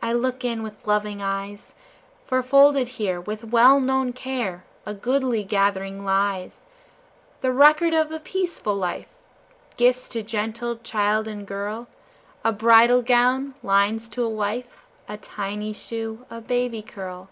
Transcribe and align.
I 0.00 0.12
look 0.12 0.44
in 0.44 0.62
with 0.62 0.86
loving 0.86 1.20
eyes, 1.20 1.74
For 2.26 2.44
folded 2.44 2.86
here, 2.90 3.20
with 3.20 3.42
well 3.42 3.80
known 3.80 4.12
care, 4.12 4.62
A 4.86 4.94
goodly 4.94 5.42
gathering 5.42 6.04
lies, 6.04 6.60
The 7.40 7.50
record 7.50 7.92
of 7.92 8.12
a 8.12 8.20
peaceful 8.20 8.76
life 8.76 9.08
Gifts 9.76 10.08
to 10.10 10.22
gentle 10.22 10.76
child 10.78 11.26
and 11.26 11.44
girl, 11.44 11.88
A 12.44 12.52
bridal 12.52 13.02
gown, 13.02 13.56
lines 13.64 14.08
to 14.10 14.22
a 14.22 14.28
wife, 14.28 14.84
A 15.08 15.16
tiny 15.16 15.72
shoe, 15.72 16.24
a 16.30 16.40
baby 16.40 16.80
curl. 16.80 17.28